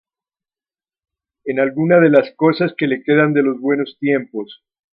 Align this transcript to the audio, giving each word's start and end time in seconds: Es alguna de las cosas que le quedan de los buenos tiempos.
Es 1.45 1.59
alguna 1.59 1.99
de 1.99 2.09
las 2.09 2.31
cosas 2.35 2.73
que 2.75 2.87
le 2.87 3.03
quedan 3.03 3.33
de 3.33 3.43
los 3.43 3.59
buenos 3.59 3.97
tiempos. 3.99 4.63